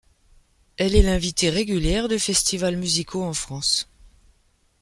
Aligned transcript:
Elle 0.77 0.95
est 0.95 1.03
l'invitée 1.03 1.51
régulière 1.51 2.07
de 2.07 2.17
festivals 2.17 2.75
musicaux 2.75 3.23
en 3.23 3.33
France. 3.35 3.87